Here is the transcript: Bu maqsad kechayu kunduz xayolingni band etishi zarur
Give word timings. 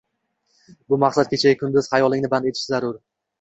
Bu 0.93 0.97
maqsad 1.03 1.29
kechayu 1.33 1.59
kunduz 1.59 1.91
xayolingni 1.93 2.33
band 2.33 2.51
etishi 2.53 2.67
zarur 2.73 2.99